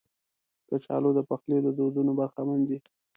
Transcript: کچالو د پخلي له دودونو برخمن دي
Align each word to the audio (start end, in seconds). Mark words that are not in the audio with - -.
کچالو 0.69 1.09
د 1.17 1.19
پخلي 1.29 1.57
له 1.65 1.71
دودونو 1.77 2.11
برخمن 2.19 2.59
دي 2.69 2.77